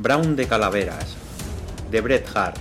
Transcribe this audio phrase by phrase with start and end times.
[0.00, 1.16] Brown de Calaveras,
[1.90, 2.56] de Bret Hart.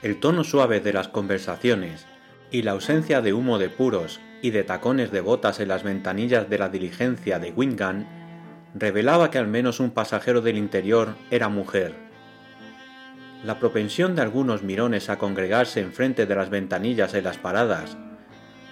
[0.00, 2.06] El tono suave de las conversaciones
[2.50, 6.48] y la ausencia de humo de puros y de tacones de botas en las ventanillas
[6.48, 8.08] de la diligencia de Wingan
[8.74, 11.94] revelaba que al menos un pasajero del interior era mujer.
[13.44, 17.98] La propensión de algunos mirones a congregarse enfrente de las ventanillas en las paradas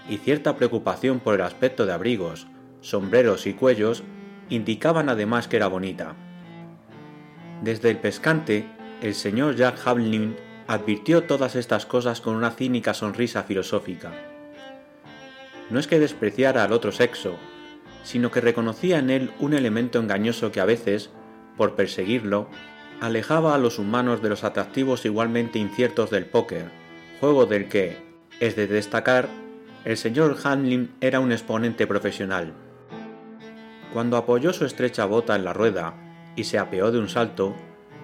[0.08, 2.46] y cierta preocupación por el aspecto de abrigos,
[2.80, 4.04] sombreros y cuellos
[4.48, 6.16] indicaban además que era bonita.
[7.62, 8.66] Desde el pescante,
[9.02, 10.36] el señor Jack Hamlin
[10.66, 14.12] advirtió todas estas cosas con una cínica sonrisa filosófica.
[15.70, 17.36] No es que despreciara al otro sexo,
[18.02, 21.10] sino que reconocía en él un elemento engañoso que a veces,
[21.56, 22.48] por perseguirlo,
[23.00, 26.70] alejaba a los humanos de los atractivos igualmente inciertos del póker,
[27.20, 27.96] juego del que,
[28.40, 29.28] es de destacar,
[29.84, 32.52] el señor Hamlin era un exponente profesional.
[33.92, 35.94] Cuando apoyó su estrecha bota en la rueda
[36.36, 37.54] y se apeó de un salto,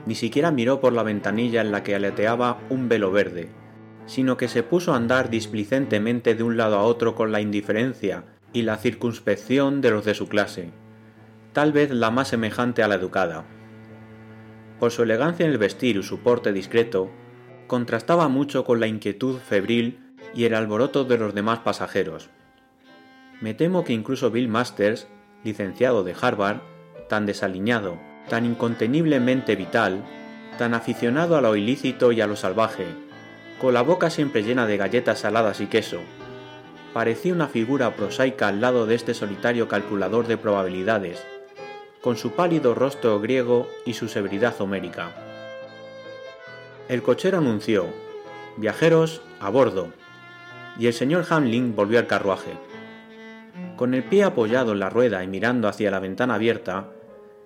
[0.06, 3.50] ni siquiera miró por la ventanilla en la que aleteaba un velo verde,
[4.06, 8.24] sino que se puso a andar displicentemente de un lado a otro con la indiferencia
[8.52, 10.70] y la circunspección de los de su clase,
[11.52, 13.44] tal vez la más semejante a la educada.
[14.78, 17.10] Por su elegancia en el vestir y su porte discreto,
[17.66, 20.03] contrastaba mucho con la inquietud febril
[20.34, 22.30] y el alboroto de los demás pasajeros.
[23.40, 25.06] Me temo que incluso Bill Masters,
[25.42, 26.58] licenciado de Harvard,
[27.08, 30.04] tan desaliñado, tan inconteniblemente vital,
[30.58, 32.86] tan aficionado a lo ilícito y a lo salvaje,
[33.60, 36.00] con la boca siempre llena de galletas saladas y queso,
[36.92, 41.24] parecía una figura prosaica al lado de este solitario calculador de probabilidades,
[42.00, 45.10] con su pálido rostro griego y su severidad homérica.
[46.88, 47.86] El cochero anunció,
[48.56, 49.88] viajeros a bordo,
[50.78, 52.52] y el señor Hamlin volvió al carruaje.
[53.76, 56.90] Con el pie apoyado en la rueda y mirando hacia la ventana abierta,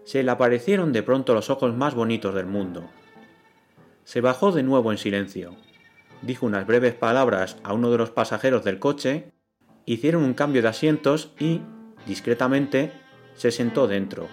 [0.05, 2.89] se le aparecieron de pronto los ojos más bonitos del mundo.
[4.05, 5.55] Se bajó de nuevo en silencio,
[6.23, 9.33] dijo unas breves palabras a uno de los pasajeros del coche,
[9.85, 11.61] hicieron un cambio de asientos y,
[12.07, 12.93] discretamente,
[13.35, 14.29] se sentó dentro.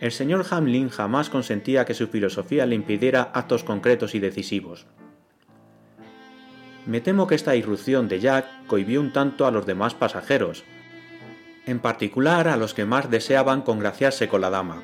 [0.00, 4.86] El señor Hamlin jamás consentía que su filosofía le impidiera actos concretos y decisivos.
[6.84, 10.64] Me temo que esta irrupción de Jack cohibió un tanto a los demás pasajeros,
[11.64, 14.82] en particular a los que más deseaban congraciarse con la dama.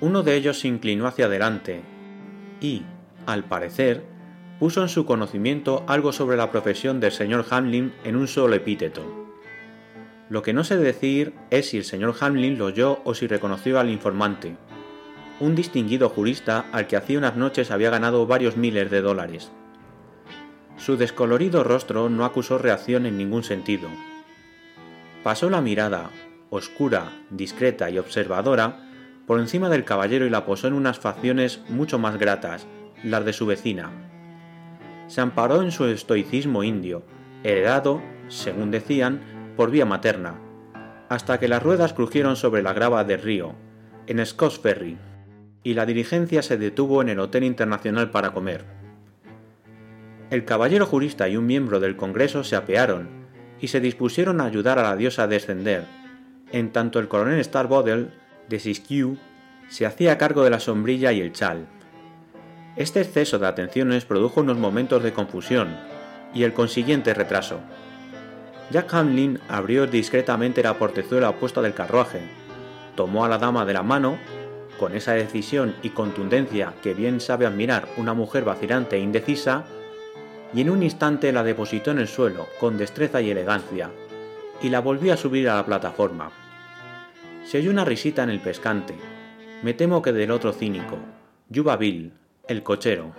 [0.00, 1.82] Uno de ellos se inclinó hacia adelante
[2.60, 2.84] y,
[3.26, 4.04] al parecer,
[4.58, 9.28] puso en su conocimiento algo sobre la profesión del señor Hamlin en un solo epíteto.
[10.30, 13.78] Lo que no sé decir es si el señor Hamlin lo oyó o si reconoció
[13.78, 14.56] al informante,
[15.40, 19.50] un distinguido jurista al que hacía unas noches había ganado varios miles de dólares.
[20.78, 23.88] Su descolorido rostro no acusó reacción en ningún sentido.
[25.24, 26.10] Pasó la mirada,
[26.50, 28.88] oscura, discreta y observadora,
[29.26, 32.66] por encima del caballero y la posó en unas facciones mucho más gratas,
[33.02, 33.90] las de su vecina.
[35.08, 37.02] Se amparó en su estoicismo indio,
[37.42, 39.20] heredado, según decían,
[39.56, 40.40] por vía materna,
[41.08, 43.54] hasta que las ruedas crujieron sobre la grava del río,
[44.06, 44.96] en Scots Ferry,
[45.62, 48.77] y la diligencia se detuvo en el Hotel Internacional para comer.
[50.30, 53.08] El caballero jurista y un miembro del Congreso se apearon
[53.60, 55.86] y se dispusieron a ayudar a la diosa a descender,
[56.52, 58.08] en tanto el coronel Starbottle,
[58.48, 59.16] de Siskiyou,
[59.68, 61.66] se hacía cargo de la sombrilla y el chal.
[62.76, 65.76] Este exceso de atenciones produjo unos momentos de confusión
[66.34, 67.60] y el consiguiente retraso.
[68.70, 72.20] Jack Hamlin abrió discretamente la portezuela opuesta del carruaje,
[72.96, 74.18] tomó a la dama de la mano,
[74.78, 79.64] con esa decisión y contundencia que bien sabe admirar una mujer vacilante e indecisa,
[80.54, 83.90] y en un instante la depositó en el suelo con destreza y elegancia,
[84.62, 86.30] y la volvió a subir a la plataforma.
[87.44, 88.94] Se oyó una risita en el pescante,
[89.62, 90.98] me temo que del otro cínico,
[91.48, 92.12] Yuba Bill,
[92.46, 93.12] el cochero.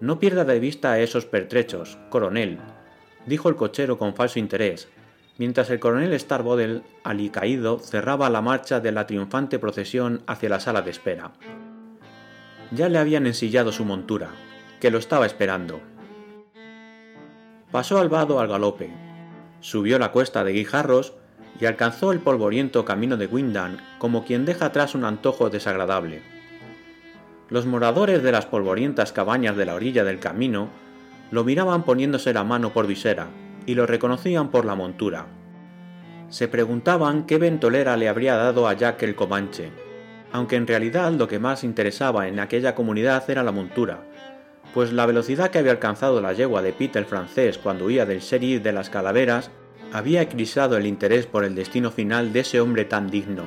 [0.00, 2.58] No pierda de vista a esos pertrechos, coronel,
[3.26, 4.88] dijo el cochero con falso interés,
[5.38, 10.82] mientras el coronel Starbottle, alicaído, cerraba la marcha de la triunfante procesión hacia la sala
[10.82, 11.32] de espera.
[12.70, 14.30] Ya le habían ensillado su montura,
[14.80, 15.80] que lo estaba esperando.
[17.70, 18.90] Pasó al vado al galope,
[19.60, 21.14] subió la cuesta de Guijarros
[21.60, 26.22] y alcanzó el polvoriento camino de Windan como quien deja atrás un antojo desagradable.
[27.48, 30.68] Los moradores de las polvorientas cabañas de la orilla del camino
[31.30, 33.28] lo miraban poniéndose la mano por visera
[33.66, 35.26] y lo reconocían por la montura.
[36.28, 39.70] Se preguntaban qué ventolera le habría dado a Jack el Comanche,
[40.32, 44.04] aunque en realidad lo que más interesaba en aquella comunidad era la montura,
[44.74, 48.62] pues la velocidad que había alcanzado la yegua de Peter francés cuando huía del sheriff
[48.62, 49.50] de las calaveras
[49.92, 53.44] había eclipsado el interés por el destino final de ese hombre tan digno.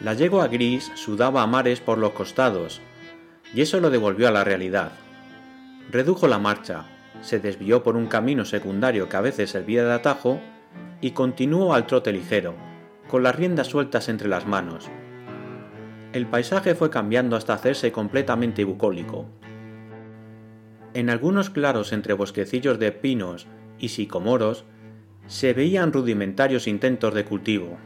[0.00, 2.80] La yegua gris sudaba a mares por los costados,
[3.54, 4.92] y eso lo devolvió a la realidad.
[5.90, 6.86] Redujo la marcha,
[7.20, 10.40] se desvió por un camino secundario que a veces servía de atajo
[11.00, 12.54] y continuó al trote ligero,
[13.08, 14.88] con las riendas sueltas entre las manos.
[16.12, 19.26] El paisaje fue cambiando hasta hacerse completamente bucólico.
[20.94, 23.46] En algunos claros entre bosquecillos de pinos
[23.78, 24.64] y sicomoros
[25.26, 27.78] se veían rudimentarios intentos de cultivo.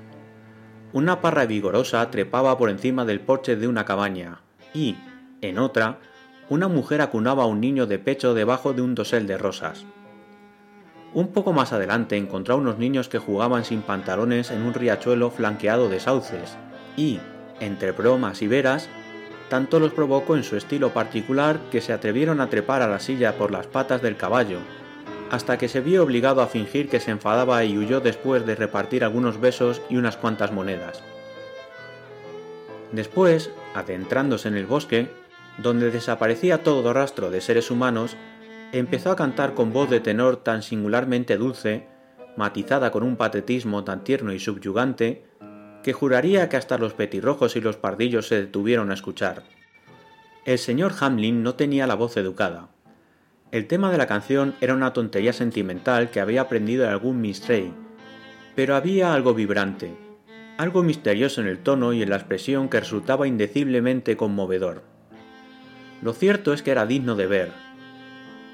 [0.92, 4.40] Una parra vigorosa trepaba por encima del porche de una cabaña
[4.74, 4.96] y,
[5.40, 6.00] en otra,
[6.48, 9.84] una mujer acunaba a un niño de pecho debajo de un dosel de rosas.
[11.12, 15.30] Un poco más adelante encontró a unos niños que jugaban sin pantalones en un riachuelo
[15.30, 16.56] flanqueado de sauces,
[16.96, 17.20] y,
[17.60, 18.88] entre bromas y veras,
[19.48, 23.36] tanto los provocó en su estilo particular que se atrevieron a trepar a la silla
[23.36, 24.58] por las patas del caballo,
[25.30, 29.04] hasta que se vio obligado a fingir que se enfadaba y huyó después de repartir
[29.04, 31.02] algunos besos y unas cuantas monedas.
[32.92, 35.08] Después, adentrándose en el bosque,
[35.58, 38.16] donde desaparecía todo rastro de seres humanos,
[38.72, 41.88] empezó a cantar con voz de tenor tan singularmente dulce,
[42.36, 45.24] matizada con un patetismo tan tierno y subyugante,
[45.86, 49.44] que juraría que hasta los petirrojos y los pardillos se detuvieron a escuchar.
[50.44, 52.70] El señor Hamlin no tenía la voz educada.
[53.52, 57.72] El tema de la canción era una tontería sentimental que había aprendido de algún mistrey,
[58.56, 59.96] pero había algo vibrante,
[60.58, 64.82] algo misterioso en el tono y en la expresión que resultaba indeciblemente conmovedor.
[66.02, 67.52] Lo cierto es que era digno de ver.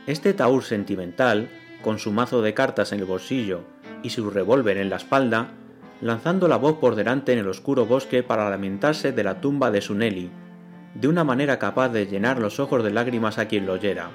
[0.07, 1.49] Este taur sentimental,
[1.81, 3.63] con su mazo de cartas en el bolsillo
[4.03, 5.55] y su revólver en la espalda,
[6.03, 9.81] lanzando la voz por delante en el oscuro bosque para lamentarse de la tumba de
[9.81, 10.31] su Nelly,
[10.95, 14.11] de una manera capaz de llenar los ojos de lágrimas a quien lo oyera.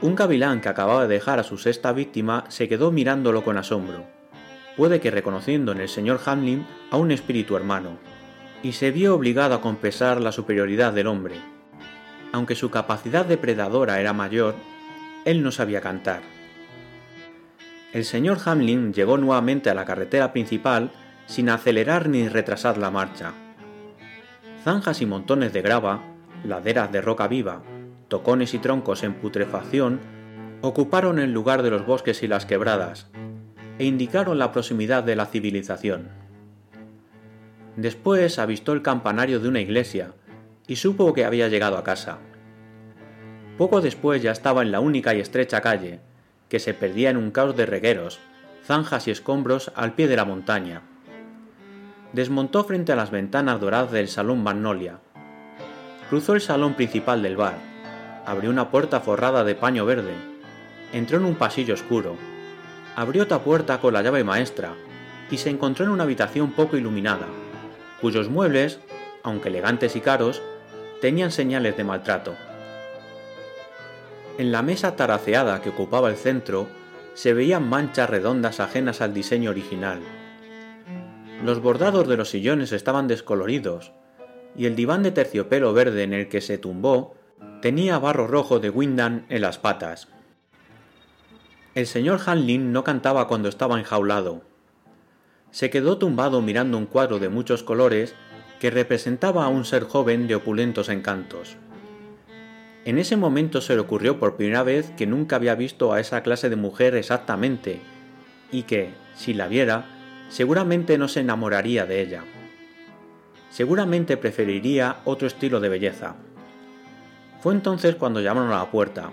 [0.00, 4.04] Un gavilán que acababa de dejar a su sexta víctima se quedó mirándolo con asombro,
[4.76, 7.98] puede que reconociendo en el señor Hamlin a un espíritu hermano,
[8.62, 11.34] y se vio obligado a confesar la superioridad del hombre
[12.32, 14.54] aunque su capacidad depredadora era mayor,
[15.24, 16.22] él no sabía cantar.
[17.92, 20.90] El señor Hamlin llegó nuevamente a la carretera principal
[21.26, 23.34] sin acelerar ni retrasar la marcha.
[24.64, 26.02] Zanjas y montones de grava,
[26.44, 27.62] laderas de roca viva,
[28.08, 30.00] tocones y troncos en putrefacción
[30.62, 33.08] ocuparon el lugar de los bosques y las quebradas,
[33.78, 36.08] e indicaron la proximidad de la civilización.
[37.76, 40.14] Después avistó el campanario de una iglesia,
[40.66, 42.18] y supo que había llegado a casa.
[43.58, 46.00] Poco después ya estaba en la única y estrecha calle,
[46.52, 48.18] que se perdía en un caos de regueros,
[48.66, 50.82] zanjas y escombros al pie de la montaña.
[52.12, 54.98] Desmontó frente a las ventanas doradas del salón Magnolia.
[56.10, 57.56] Cruzó el salón principal del bar,
[58.26, 60.12] abrió una puerta forrada de paño verde,
[60.92, 62.16] entró en un pasillo oscuro,
[62.96, 64.74] abrió otra puerta con la llave maestra
[65.30, 67.28] y se encontró en una habitación poco iluminada,
[68.02, 68.78] cuyos muebles,
[69.22, 70.42] aunque elegantes y caros,
[71.00, 72.36] tenían señales de maltrato.
[74.38, 76.66] En la mesa taraceada que ocupaba el centro
[77.14, 80.00] se veían manchas redondas ajenas al diseño original.
[81.44, 83.92] Los bordados de los sillones estaban descoloridos,
[84.56, 87.14] y el diván de terciopelo verde en el que se tumbó
[87.60, 90.08] tenía barro rojo de Windham en las patas.
[91.74, 94.42] El señor Hanlin no cantaba cuando estaba enjaulado.
[95.50, 98.14] Se quedó tumbado mirando un cuadro de muchos colores
[98.60, 101.56] que representaba a un ser joven de opulentos encantos.
[102.84, 106.22] En ese momento se le ocurrió por primera vez que nunca había visto a esa
[106.22, 107.80] clase de mujer exactamente,
[108.50, 109.86] y que, si la viera,
[110.28, 112.24] seguramente no se enamoraría de ella.
[113.50, 116.16] Seguramente preferiría otro estilo de belleza.
[117.40, 119.10] Fue entonces cuando llamaron a la puerta.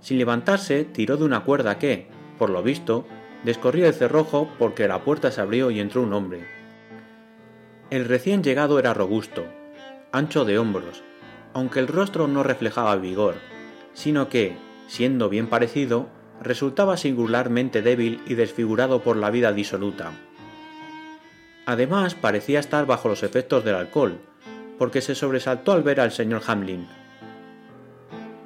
[0.00, 2.06] Sin levantarse, tiró de una cuerda que,
[2.38, 3.06] por lo visto,
[3.44, 6.46] descorría el cerrojo porque la puerta se abrió y entró un hombre.
[7.90, 9.46] El recién llegado era robusto,
[10.12, 11.02] ancho de hombros,
[11.54, 13.34] aunque el rostro no reflejaba vigor,
[13.92, 16.08] sino que, siendo bien parecido,
[16.40, 20.12] resultaba singularmente débil y desfigurado por la vida disoluta.
[21.66, 24.20] Además, parecía estar bajo los efectos del alcohol,
[24.78, 26.86] porque se sobresaltó al ver al señor Hamlin.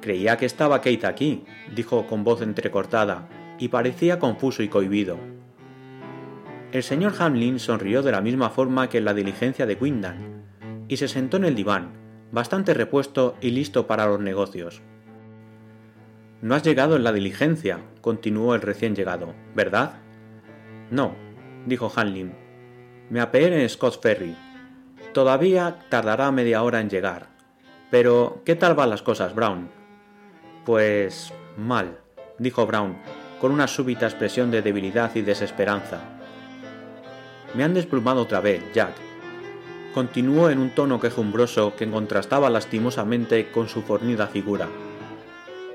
[0.01, 5.17] Creía que estaba Kate aquí, dijo con voz entrecortada, y parecía confuso y cohibido.
[6.71, 10.43] El señor Hamlin sonrió de la misma forma que en la diligencia de Quindan,
[10.89, 12.04] y se sentó en el diván,
[12.35, 14.81] bastante repuesto y listo para los negocios.
[16.41, 19.93] No has llegado en la diligencia, continuó el recién llegado, ¿verdad?
[20.91, 21.15] No,
[21.65, 22.33] dijo Hamlin.
[23.09, 24.35] Me apeé en Scott Ferry.
[25.13, 27.29] Todavía tardará media hora en llegar.
[27.89, 29.69] Pero, ¿qué tal van las cosas, Brown?
[30.65, 31.99] Pues mal,
[32.37, 32.97] dijo Brown,
[33.39, 36.01] con una súbita expresión de debilidad y desesperanza.
[37.53, 39.04] Me han desplumado otra vez, Jack.
[39.95, 44.67] Continuó en un tono quejumbroso que contrastaba lastimosamente con su fornida figura.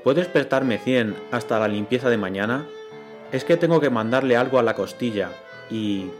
[0.03, 2.67] ¿Puedes prestarme cien hasta la limpieza de mañana?
[3.31, 5.31] Es que tengo que mandarle algo a la costilla
[5.71, 6.11] y...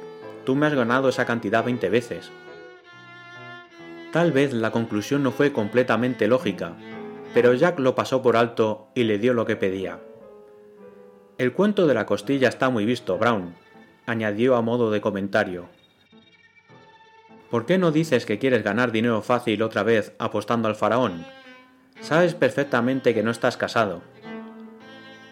[0.45, 2.31] tú me has ganado esa cantidad veinte veces.
[4.11, 6.73] Tal vez la conclusión no fue completamente lógica,
[7.35, 9.99] pero Jack lo pasó por alto y le dio lo que pedía.
[11.37, 13.53] El cuento de la costilla está muy visto, Brown,
[14.07, 15.69] añadió a modo de comentario.
[17.51, 21.25] ¿Por qué no dices que quieres ganar dinero fácil otra vez apostando al faraón?
[21.99, 24.01] Sabes perfectamente que no estás casado.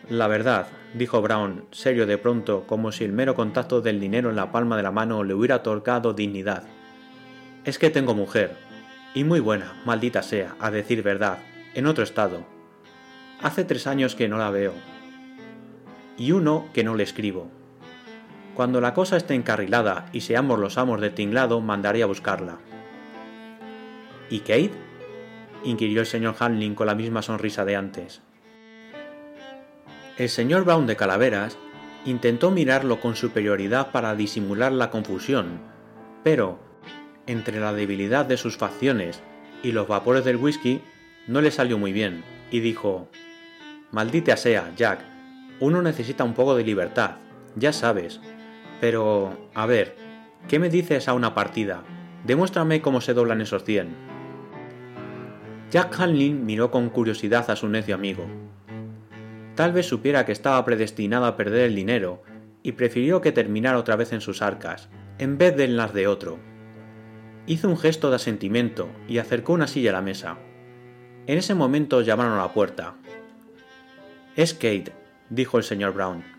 [0.10, 4.36] La verdad, dijo Brown, serio de pronto, como si el mero contacto del dinero en
[4.36, 6.64] la palma de la mano le hubiera otorgado dignidad.
[7.64, 8.58] Es que tengo mujer,
[9.14, 11.38] y muy buena, maldita sea, a decir verdad,
[11.74, 12.46] en otro estado.
[13.42, 14.74] Hace tres años que no la veo,
[16.18, 17.59] y uno que no le escribo.
[18.60, 22.58] Cuando la cosa esté encarrilada y seamos los amos de tinglado, mandaré a buscarla.
[24.30, 24.74] ¿Y Kate?
[25.64, 28.22] inquirió el señor Hanlin con la misma sonrisa de antes.
[30.18, 31.58] El señor Brown de Calaveras
[32.04, 35.62] intentó mirarlo con superioridad para disimular la confusión,
[36.26, 36.60] pero,
[37.28, 39.22] entre la debilidad de sus facciones
[39.64, 40.82] y los vapores del whisky,
[41.28, 43.08] no le salió muy bien, y dijo,
[43.92, 45.00] Maldita sea, Jack,
[45.62, 47.12] uno necesita un poco de libertad,
[47.56, 48.20] ya sabes.
[48.82, 49.96] Pero, a ver,
[50.48, 51.84] ¿qué me dices a una partida?
[52.26, 53.96] Demuéstrame cómo se doblan esos cien.
[55.72, 58.26] Jack Hanlin miró con curiosidad a su necio amigo.
[59.56, 62.24] Tal vez supiera que estaba predestinado a perder el dinero,
[62.64, 66.08] y prefirió que terminara otra vez en sus arcas, en vez de en las de
[66.08, 66.40] otro.
[67.46, 70.38] Hizo un gesto de asentimiento y acercó una silla a la mesa.
[71.28, 72.96] En ese momento llamaron a la puerta.
[74.36, 74.94] Es Kate,
[75.30, 76.39] dijo el señor Brown.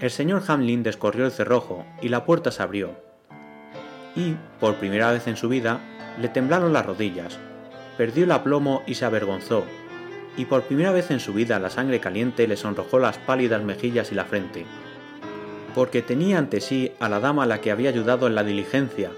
[0.00, 2.96] El señor Hamlin descorrió el cerrojo y la puerta se abrió.
[4.16, 5.80] Y, por primera vez en su vida,
[6.18, 7.38] le temblaron las rodillas,
[7.98, 9.62] perdió el aplomo y se avergonzó,
[10.38, 14.10] y por primera vez en su vida la sangre caliente le sonrojó las pálidas mejillas
[14.10, 14.64] y la frente,
[15.74, 19.10] porque tenía ante sí a la dama a la que había ayudado en la diligencia,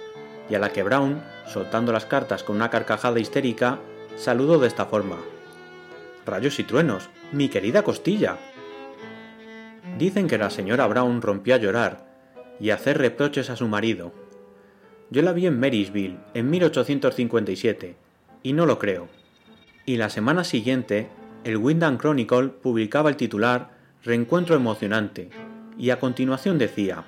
[0.51, 3.79] y a la que Brown, soltando las cartas con una carcajada histérica,
[4.17, 5.19] saludó de esta forma.
[6.27, 8.37] Rayos y truenos, mi querida costilla.
[9.99, 12.13] Dicen que la señora Brown rompió a llorar
[12.59, 14.13] y a hacer reproches a su marido.
[15.11, 17.97] Yo la vi en Marysville en 1857
[18.43, 19.09] y no lo creo.
[19.85, 21.09] Y la semana siguiente,
[21.45, 23.71] el Windham Chronicle publicaba el titular
[24.05, 25.31] Reencuentro emocionante
[25.79, 27.05] y a continuación decía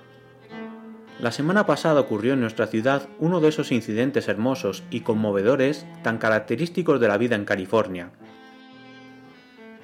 [1.21, 6.19] La semana pasada ocurrió en nuestra ciudad uno de esos incidentes hermosos y conmovedores tan
[6.19, 8.11] característicos de la vida en California.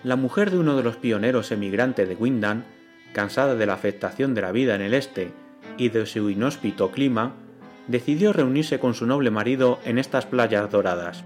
[0.05, 2.65] La mujer de uno de los pioneros emigrantes de Windham
[3.13, 5.33] cansada de la afectación de la vida en el este
[5.77, 7.35] y de su inhóspito clima,
[7.89, 11.25] decidió reunirse con su noble marido en estas playas doradas.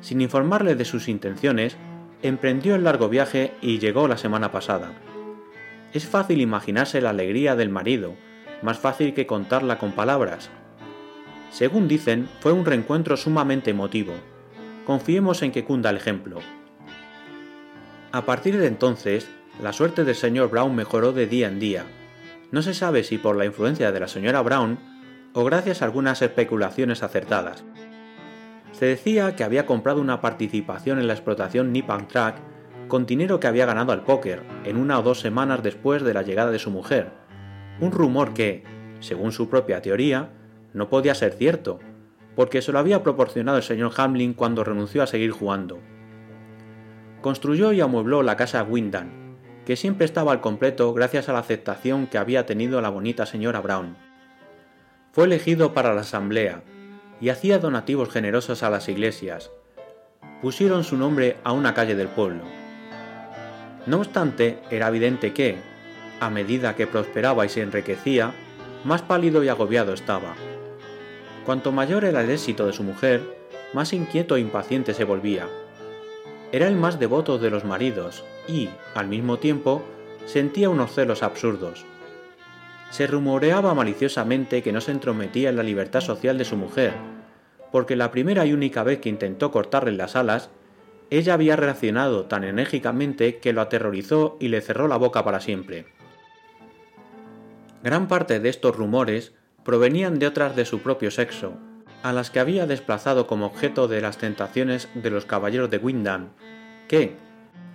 [0.00, 1.76] Sin informarle de sus intenciones,
[2.22, 4.92] emprendió el largo viaje y llegó la semana pasada.
[5.92, 8.14] Es fácil imaginarse la alegría del marido,
[8.62, 10.50] más fácil que contarla con palabras.
[11.50, 14.14] Según dicen, fue un reencuentro sumamente emotivo.
[14.84, 16.40] Confiemos en que cunda el ejemplo.
[18.12, 19.28] A partir de entonces,
[19.60, 21.84] la suerte del señor Brown mejoró de día en día.
[22.52, 24.78] No se sabe si por la influencia de la señora Brown
[25.34, 27.64] o gracias a algunas especulaciones acertadas.
[28.72, 32.36] Se decía que había comprado una participación en la explotación Nippon Track
[32.86, 36.22] con dinero que había ganado al póker en una o dos semanas después de la
[36.22, 37.10] llegada de su mujer.
[37.80, 38.64] Un rumor que,
[39.00, 40.30] según su propia teoría,
[40.72, 41.80] no podía ser cierto,
[42.36, 45.80] porque se lo había proporcionado el señor Hamlin cuando renunció a seguir jugando.
[47.20, 49.27] Construyó y amuebló la casa Wyndham,
[49.68, 53.60] que siempre estaba al completo gracias a la aceptación que había tenido la bonita señora
[53.60, 53.98] Brown.
[55.12, 56.62] Fue elegido para la asamblea
[57.20, 59.50] y hacía donativos generosos a las iglesias.
[60.40, 62.44] Pusieron su nombre a una calle del pueblo.
[63.84, 65.58] No obstante, era evidente que,
[66.18, 68.32] a medida que prosperaba y se enriquecía,
[68.84, 70.34] más pálido y agobiado estaba.
[71.44, 73.20] Cuanto mayor era el éxito de su mujer,
[73.74, 75.46] más inquieto e impaciente se volvía.
[76.52, 79.84] Era el más devoto de los maridos y, al mismo tiempo,
[80.26, 81.84] sentía unos celos absurdos.
[82.90, 86.94] Se rumoreaba maliciosamente que no se entrometía en la libertad social de su mujer,
[87.70, 90.50] porque la primera y única vez que intentó cortarle las alas,
[91.10, 95.86] ella había reaccionado tan enérgicamente que lo aterrorizó y le cerró la boca para siempre.
[97.82, 99.32] Gran parte de estos rumores
[99.64, 101.54] provenían de otras de su propio sexo,
[102.02, 106.30] a las que había desplazado como objeto de las tentaciones de los caballeros de Windham,
[106.88, 107.16] que,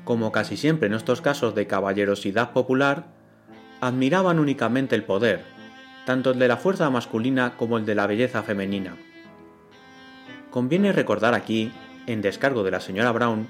[0.03, 3.05] como casi siempre en estos casos de caballerosidad popular,
[3.81, 5.43] admiraban únicamente el poder,
[6.05, 8.95] tanto el de la fuerza masculina como el de la belleza femenina.
[10.49, 11.71] Conviene recordar aquí,
[12.05, 13.47] en descargo de la señora Brown,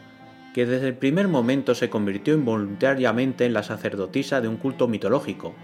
[0.54, 5.56] que desde el primer momento se convirtió involuntariamente en la sacerdotisa de un culto mitológico,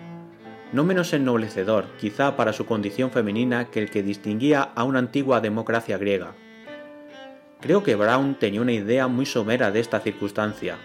[0.72, 5.42] no menos ennoblecedor quizá para su condición femenina que el que distinguía a una antigua
[5.42, 6.34] democracia griega.
[7.62, 10.78] Creo que Brown tenía una idea muy somera de esta circunstancia.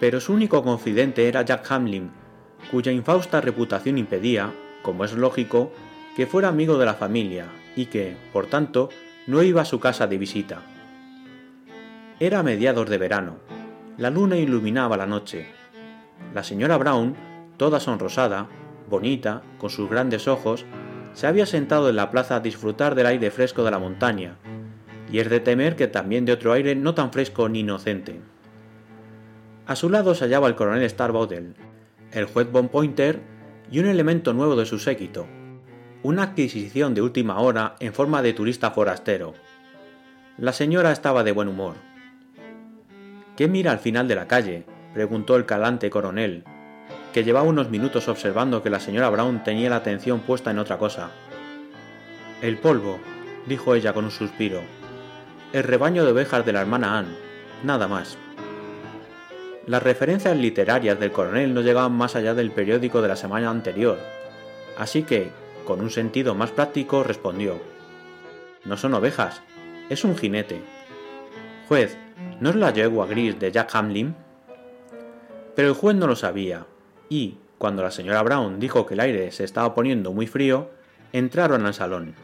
[0.00, 2.10] Pero su único confidente era Jack Hamlin,
[2.72, 4.52] cuya infausta reputación impedía,
[4.82, 5.72] como es lógico,
[6.16, 8.88] que fuera amigo de la familia y que, por tanto,
[9.28, 10.62] no iba a su casa de visita.
[12.18, 13.36] Era mediados de verano.
[13.98, 15.46] La luna iluminaba la noche.
[16.34, 17.14] La señora Brown,
[17.56, 18.48] toda sonrosada,
[18.90, 20.66] bonita, con sus grandes ojos,
[21.12, 24.36] se había sentado en la plaza a disfrutar del aire fresco de la montaña,
[25.12, 28.18] y es de temer que también de otro aire no tan fresco ni inocente.
[29.66, 31.52] A su lado se hallaba el coronel Starbottle,
[32.12, 33.20] el juez Von Pointer
[33.70, 35.26] y un elemento nuevo de su séquito,
[36.02, 39.34] una adquisición de última hora en forma de turista forastero.
[40.38, 41.74] La señora estaba de buen humor.
[43.36, 44.64] ¿Qué mira al final de la calle?
[44.94, 46.44] preguntó el calante coronel,
[47.12, 50.78] que llevaba unos minutos observando que la señora Brown tenía la atención puesta en otra
[50.78, 51.10] cosa.
[52.40, 52.98] El polvo,
[53.46, 54.62] dijo ella con un suspiro
[55.52, 57.14] el rebaño de ovejas de la hermana Anne,
[57.62, 58.16] nada más.
[59.66, 63.98] Las referencias literarias del coronel no llegaban más allá del periódico de la semana anterior,
[64.78, 65.30] así que,
[65.66, 67.60] con un sentido más práctico, respondió,
[68.64, 69.42] No son ovejas,
[69.90, 70.62] es un jinete.
[71.68, 71.98] Juez,
[72.40, 74.16] ¿no es la yegua gris de Jack Hamlin?
[75.54, 76.66] Pero el juez no lo sabía,
[77.10, 80.70] y, cuando la señora Brown dijo que el aire se estaba poniendo muy frío,
[81.12, 82.14] entraron al salón.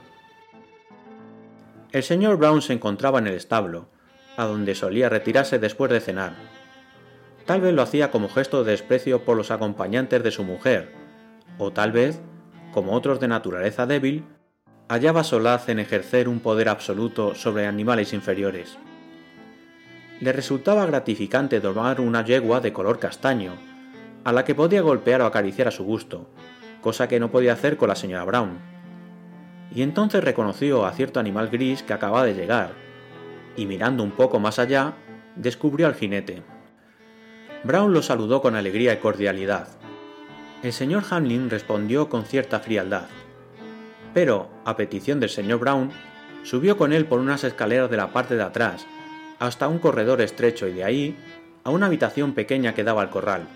[1.98, 3.88] El señor Brown se encontraba en el establo,
[4.36, 6.32] a donde solía retirarse después de cenar.
[7.44, 10.92] Tal vez lo hacía como gesto de desprecio por los acompañantes de su mujer,
[11.58, 12.20] o tal vez,
[12.72, 14.24] como otros de naturaleza débil,
[14.88, 18.78] hallaba solaz en ejercer un poder absoluto sobre animales inferiores.
[20.20, 23.54] Le resultaba gratificante domar una yegua de color castaño,
[24.22, 26.30] a la que podía golpear o acariciar a su gusto,
[26.80, 28.77] cosa que no podía hacer con la señora Brown
[29.74, 32.72] y entonces reconoció a cierto animal gris que acababa de llegar,
[33.56, 34.94] y mirando un poco más allá,
[35.36, 36.42] descubrió al jinete.
[37.64, 39.68] Brown lo saludó con alegría y cordialidad.
[40.62, 43.06] El señor Hamlin respondió con cierta frialdad,
[44.14, 45.90] pero, a petición del señor Brown,
[46.42, 48.86] subió con él por unas escaleras de la parte de atrás,
[49.38, 51.16] hasta un corredor estrecho y de ahí
[51.62, 53.46] a una habitación pequeña que daba al corral.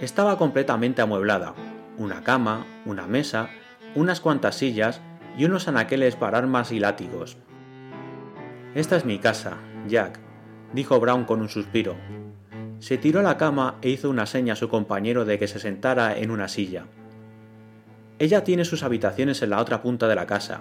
[0.00, 1.54] Estaba completamente amueblada,
[1.98, 3.50] una cama, una mesa
[3.96, 5.00] unas cuantas sillas
[5.36, 7.38] y unos anaqueles para armas y látigos.
[8.74, 9.56] Esta es mi casa,
[9.88, 10.20] Jack,
[10.72, 11.96] dijo Brown con un suspiro.
[12.78, 15.58] Se tiró a la cama e hizo una seña a su compañero de que se
[15.58, 16.84] sentara en una silla.
[18.18, 20.60] Ella tiene sus habitaciones en la otra punta de la casa.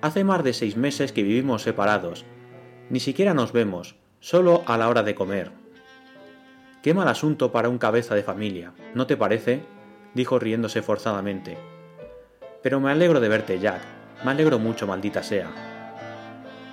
[0.00, 2.24] Hace más de seis meses que vivimos separados.
[2.90, 5.50] Ni siquiera nos vemos, solo a la hora de comer.
[6.82, 9.62] Qué mal asunto para un cabeza de familia, ¿no te parece?
[10.14, 11.79] dijo riéndose forzadamente.
[12.62, 13.80] Pero me alegro de verte, Jack.
[14.24, 15.50] Me alegro mucho, maldita sea.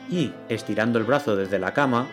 [0.09, 2.07] Y, estirando el brazo desde la cama,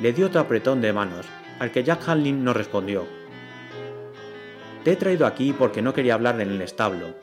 [0.00, 1.26] le dio otro apretón de manos,
[1.58, 3.06] al que Jack Hanlin no respondió.
[4.84, 7.14] Te he traído aquí porque no quería hablar en el establo,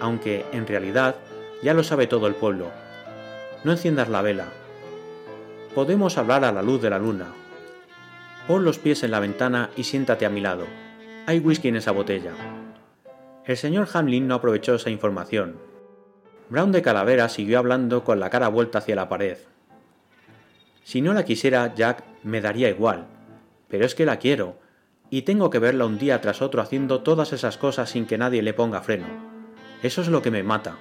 [0.00, 1.16] aunque, en realidad,
[1.62, 2.70] ya lo sabe todo el pueblo.
[3.64, 4.46] No enciendas la vela.
[5.74, 7.26] Podemos hablar a la luz de la luna.
[8.46, 10.64] Pon los pies en la ventana y siéntate a mi lado.
[11.26, 12.32] Hay whisky en esa botella.
[13.46, 15.56] El señor Hamlin no aprovechó esa información.
[16.48, 19.38] Brown de Calavera siguió hablando con la cara vuelta hacia la pared.
[20.82, 23.06] Si no la quisiera, Jack, me daría igual.
[23.68, 24.58] Pero es que la quiero,
[25.10, 28.42] y tengo que verla un día tras otro haciendo todas esas cosas sin que nadie
[28.42, 29.06] le ponga freno.
[29.80, 30.76] Eso es lo que me mata.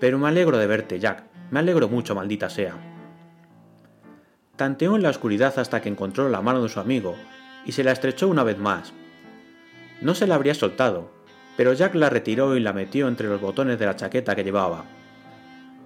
[0.00, 1.24] Pero me alegro de verte, Jack.
[1.50, 2.74] Me alegro mucho, maldita sea.
[4.56, 7.16] Tanteó en la oscuridad hasta que encontró la mano de su amigo,
[7.64, 8.92] y se la estrechó una vez más.
[10.02, 11.19] No se la habría soltado,
[11.60, 14.86] pero Jack la retiró y la metió entre los botones de la chaqueta que llevaba.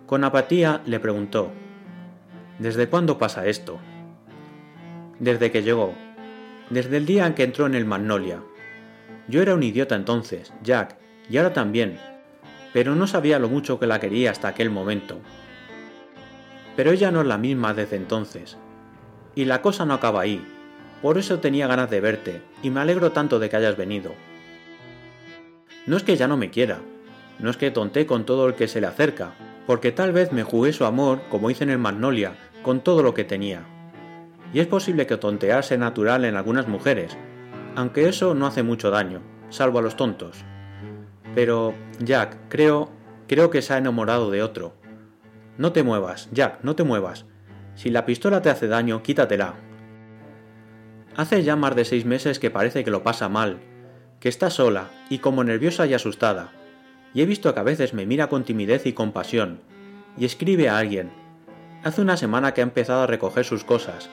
[0.06, 1.50] Con apatía le preguntó,
[2.60, 3.80] ¿Desde cuándo pasa esto?
[5.18, 5.92] Desde que llegó,
[6.70, 8.40] desde el día en que entró en el Magnolia.
[9.26, 10.96] Yo era un idiota entonces, Jack,
[11.28, 11.98] y ahora también,
[12.72, 15.18] pero no sabía lo mucho que la quería hasta aquel momento.
[16.76, 18.58] Pero ella no es la misma desde entonces.
[19.34, 20.40] Y la cosa no acaba ahí.
[21.02, 24.12] Por eso tenía ganas de verte, y me alegro tanto de que hayas venido.
[25.86, 26.80] No es que ya no me quiera,
[27.38, 29.34] no es que tonté con todo el que se le acerca,
[29.66, 33.12] porque tal vez me jugué su amor, como hice en el Magnolia, con todo lo
[33.12, 33.66] que tenía.
[34.52, 37.16] y es posible que tontear sea natural en algunas mujeres,
[37.74, 39.20] aunque eso no hace mucho daño,
[39.50, 40.44] salvo a los tontos.
[41.34, 42.90] Pero, Jack, creo,
[43.26, 44.74] creo que se ha enamorado de otro.
[45.58, 47.26] No te muevas, Jack, no te muevas.
[47.74, 49.54] Si la pistola te hace daño, quítatela.
[51.16, 53.58] Hace ya más de seis meses que parece que lo pasa mal,
[54.24, 56.50] que está sola y como nerviosa y asustada,
[57.12, 59.60] y he visto que a veces me mira con timidez y compasión,
[60.16, 61.12] y escribe a alguien.
[61.82, 64.08] Hace una semana que ha empezado a recoger sus cosas,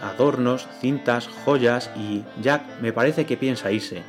[0.00, 4.04] adornos, cintas, joyas y Jack me parece que piensa irse.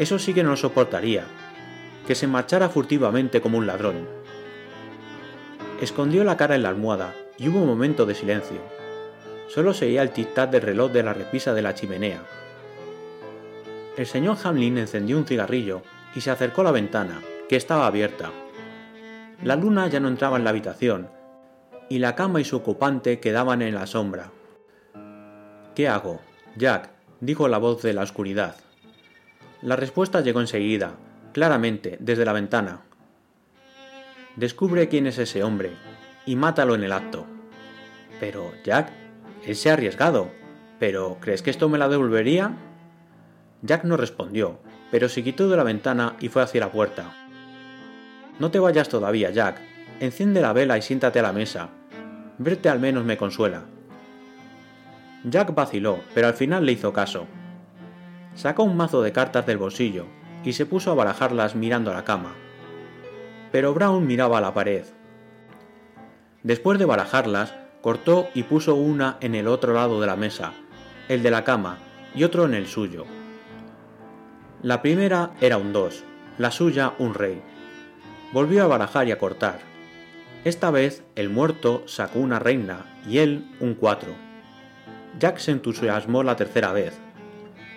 [0.00, 1.22] Eso sí que no lo soportaría,
[2.04, 4.08] que se marchara furtivamente como un ladrón.
[5.80, 8.58] Escondió la cara en la almohada y hubo un momento de silencio.
[9.46, 12.24] Solo se oía el tic-tac del reloj de la repisa de la chimenea.
[13.96, 15.82] El señor Hamlin encendió un cigarrillo
[16.14, 18.30] y se acercó a la ventana, que estaba abierta.
[19.42, 21.08] La luna ya no entraba en la habitación,
[21.88, 24.32] y la cama y su ocupante quedaban en la sombra.
[25.74, 26.20] ¿Qué hago?
[26.56, 28.56] Jack, dijo la voz de la oscuridad.
[29.62, 30.94] La respuesta llegó enseguida,
[31.32, 32.82] claramente, desde la ventana.
[34.36, 35.72] Descubre quién es ese hombre
[36.26, 37.26] y mátalo en el acto.
[38.20, 38.90] Pero, Jack,
[39.46, 40.30] él se ha arriesgado.
[40.78, 42.54] ¿Pero crees que esto me la devolvería?
[43.66, 47.12] Jack no respondió, pero se quitó de la ventana y fue hacia la puerta.
[48.38, 49.60] No te vayas todavía, Jack.
[49.98, 51.70] Enciende la vela y siéntate a la mesa.
[52.38, 53.64] Verte al menos me consuela.
[55.24, 57.26] Jack vaciló, pero al final le hizo caso.
[58.34, 60.06] Sacó un mazo de cartas del bolsillo
[60.44, 62.34] y se puso a barajarlas mirando a la cama.
[63.50, 64.84] Pero Brown miraba a la pared.
[66.42, 70.52] Después de barajarlas, cortó y puso una en el otro lado de la mesa,
[71.08, 71.78] el de la cama,
[72.14, 73.06] y otro en el suyo.
[74.62, 76.02] La primera era un 2,
[76.38, 77.42] la suya un rey.
[78.32, 79.58] Volvió a barajar y a cortar.
[80.44, 84.08] Esta vez el muerto sacó una reina y él un 4
[85.18, 86.98] Jack se entusiasmó la tercera vez.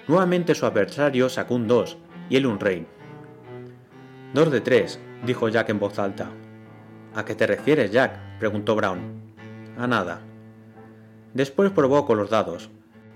[0.07, 1.97] Nuevamente su adversario sacó un 2
[2.29, 2.87] y él un rey.
[4.33, 6.29] Dos de tres, dijo Jack en voz alta.
[7.13, 8.39] ¿A qué te refieres, Jack?
[8.39, 9.33] preguntó Brown.
[9.77, 10.21] A nada.
[11.33, 12.69] Después probó con los dados,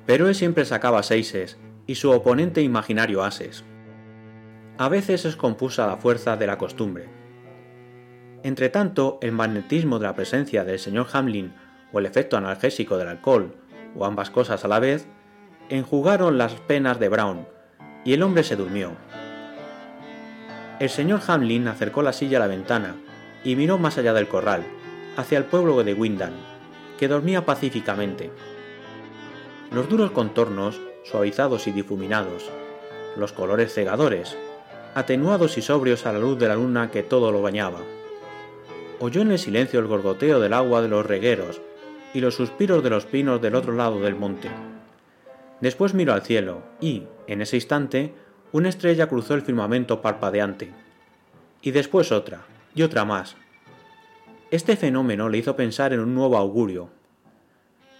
[0.05, 3.63] pero él siempre sacaba seises y su oponente imaginario ases.
[4.77, 7.07] A veces es confusa la fuerza de la costumbre.
[8.43, 11.53] Entretanto, el magnetismo de la presencia del señor Hamlin
[11.91, 13.55] o el efecto analgésico del alcohol
[13.95, 15.07] o ambas cosas a la vez,
[15.69, 17.47] enjugaron las penas de Brown,
[18.03, 18.91] y el hombre se durmió.
[20.79, 22.95] El señor Hamlin acercó la silla a la ventana
[23.43, 24.63] y miró más allá del corral,
[25.15, 26.33] hacia el pueblo de Windham,
[26.97, 28.31] que dormía pacíficamente.
[29.71, 32.49] Los duros contornos, suavizados y difuminados,
[33.17, 34.37] los colores cegadores,
[34.95, 37.79] atenuados y sobrios a la luz de la luna que todo lo bañaba.
[38.99, 41.61] Oyó en el silencio el gorgoteo del agua de los regueros
[42.13, 44.49] y los suspiros de los pinos del otro lado del monte.
[45.61, 48.13] Después miró al cielo y, en ese instante,
[48.51, 50.71] una estrella cruzó el firmamento parpadeante.
[51.61, 53.35] Y después otra, y otra más.
[54.51, 56.89] Este fenómeno le hizo pensar en un nuevo augurio.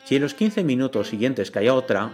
[0.03, 2.11] Si en los quince minutos siguientes caía otra,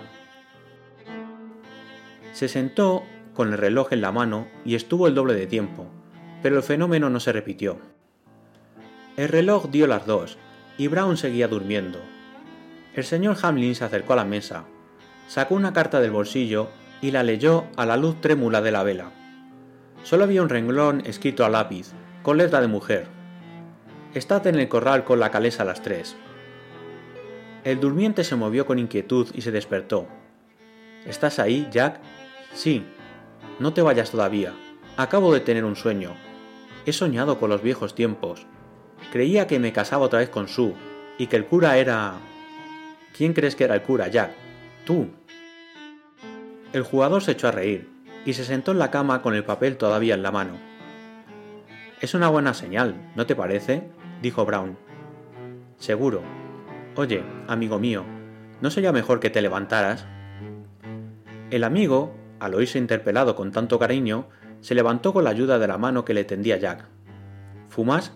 [2.31, 5.87] se sentó con el reloj en la mano y estuvo el doble de tiempo,
[6.41, 7.77] pero el fenómeno no se repitió.
[9.17, 10.37] El reloj dio las dos,
[10.77, 11.99] y Brown seguía durmiendo.
[12.95, 14.65] El señor Hamlin se acercó a la mesa,
[15.27, 16.69] sacó una carta del bolsillo
[17.01, 19.11] y la leyó a la luz trémula de la vela.
[20.03, 21.91] Solo había un renglón escrito a lápiz,
[22.23, 23.07] con letra de mujer.
[24.13, 26.15] Estad en el corral con la calesa a las tres.
[27.63, 30.07] El durmiente se movió con inquietud y se despertó.
[31.05, 31.99] ¿Estás ahí, Jack?
[32.53, 32.85] Sí.
[33.59, 34.53] No te vayas todavía.
[34.97, 36.13] Acabo de tener un sueño.
[36.85, 38.45] He soñado con los viejos tiempos.
[39.11, 40.73] Creía que me casaba otra vez con Sue
[41.17, 42.13] y que el cura era...
[43.15, 44.31] ¿Quién crees que era el cura, Jack?
[44.85, 45.07] Tú.
[46.73, 47.89] El jugador se echó a reír
[48.25, 50.57] y se sentó en la cama con el papel todavía en la mano.
[52.01, 53.89] Es una buena señal, ¿no te parece?
[54.21, 54.77] dijo Brown.
[55.77, 56.21] Seguro.
[56.95, 58.05] Oye, amigo mío,
[58.61, 60.05] ¿no sería mejor que te levantaras?
[61.51, 64.27] El amigo, al oírse interpelado con tanto cariño,
[64.61, 66.85] se levantó con la ayuda de la mano que le tendía Jack.
[67.69, 68.13] ¿Fumas?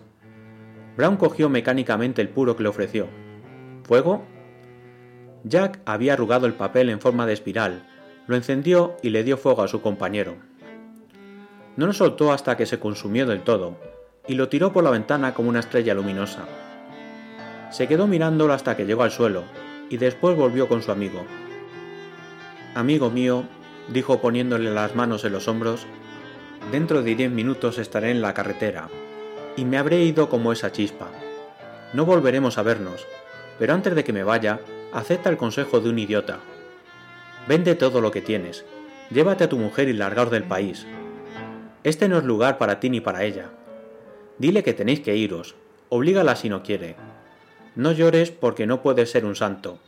[0.96, 3.08] Brown cogió mecánicamente el puro que le ofreció.
[3.82, 4.24] ¿Fuego?
[5.42, 7.86] Jack había arrugado el papel en forma de espiral,
[8.28, 10.36] lo encendió y le dio fuego a su compañero.
[11.76, 13.76] No lo soltó hasta que se consumió del todo,
[14.28, 16.44] y lo tiró por la ventana como una estrella luminosa.
[17.70, 19.42] Se quedó mirándolo hasta que llegó al suelo,
[19.90, 21.24] y después volvió con su amigo.
[22.74, 23.44] Amigo mío,
[23.88, 25.86] dijo poniéndole las manos en los hombros,
[26.72, 28.88] dentro de diez minutos estaré en la carretera,
[29.56, 31.08] y me habré ido como esa chispa.
[31.92, 33.06] No volveremos a vernos,
[33.60, 34.58] pero antes de que me vaya,
[34.92, 36.40] acepta el consejo de un idiota.
[37.46, 38.64] Vende todo lo que tienes,
[39.08, 40.84] llévate a tu mujer y largaos del país.
[41.84, 43.50] Este no es lugar para ti ni para ella.
[44.38, 45.54] Dile que tenéis que iros,
[45.90, 46.96] oblígala si no quiere.
[47.76, 49.78] No llores porque no puedes ser un santo.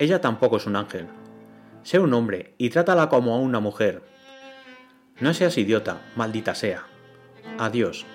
[0.00, 1.06] Ella tampoco es un ángel.
[1.82, 4.02] Sé un hombre y trátala como a una mujer.
[5.18, 6.84] No seas idiota, maldita sea.
[7.58, 8.06] Adiós.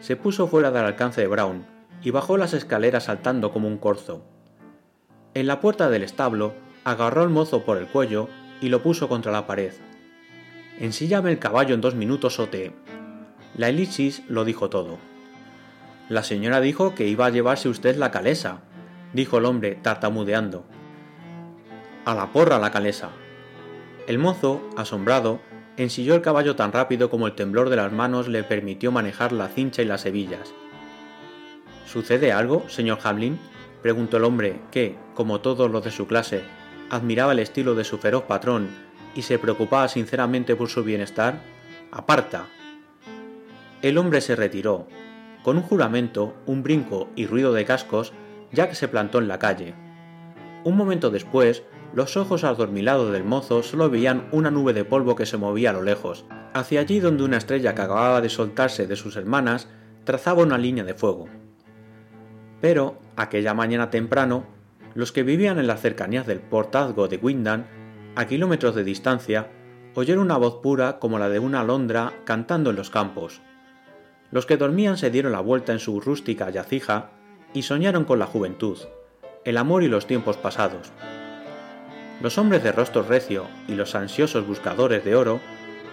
[0.00, 1.66] Se puso fuera del alcance de Brown
[2.02, 4.24] y bajó las escaleras saltando como un corzo.
[5.34, 8.28] En la puerta del establo agarró al mozo por el cuello
[8.60, 9.72] y lo puso contra la pared.
[10.78, 12.72] Ensíllame el caballo en dos minutos o te...
[13.56, 14.98] La elipsis lo dijo todo.
[16.08, 18.60] La señora dijo que iba a llevarse usted la calesa,
[19.12, 20.66] dijo el hombre tartamudeando.
[22.06, 23.10] A la porra la calesa.
[24.06, 25.40] El mozo, asombrado,
[25.76, 29.48] ensilló el caballo tan rápido como el temblor de las manos le permitió manejar la
[29.48, 30.54] cincha y las hebillas.
[31.84, 33.40] ¿Sucede algo, señor Hamlin?
[33.82, 36.42] preguntó el hombre, que, como todos los de su clase,
[36.90, 38.68] admiraba el estilo de su feroz patrón
[39.16, 41.40] y se preocupaba sinceramente por su bienestar.
[41.90, 42.46] ¡Aparta!
[43.82, 44.86] El hombre se retiró.
[45.42, 48.12] Con un juramento, un brinco y ruido de cascos,
[48.52, 49.74] Jack se plantó en la calle.
[50.62, 51.64] Un momento después,
[51.96, 55.72] los ojos adormilados del mozo solo veían una nube de polvo que se movía a
[55.72, 59.70] lo lejos, hacia allí donde una estrella que acababa de soltarse de sus hermanas
[60.04, 61.26] trazaba una línea de fuego.
[62.60, 64.44] Pero, aquella mañana temprano,
[64.94, 67.64] los que vivían en las cercanías del portazgo de Windham,
[68.14, 69.48] a kilómetros de distancia,
[69.94, 73.40] oyeron una voz pura como la de una alondra cantando en los campos.
[74.30, 77.12] Los que dormían se dieron la vuelta en su rústica yacija
[77.54, 78.76] y soñaron con la juventud,
[79.46, 80.92] el amor y los tiempos pasados.
[82.20, 85.40] Los hombres de rostro recio y los ansiosos buscadores de oro,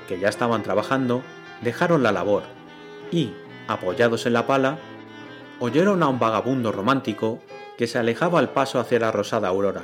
[0.08, 1.22] que ya estaban trabajando,
[1.62, 2.44] dejaron la labor
[3.12, 3.34] y,
[3.68, 4.78] apoyados en la pala,
[5.60, 7.40] oyeron a un vagabundo romántico
[7.78, 9.84] que se alejaba al paso hacia la rosada aurora.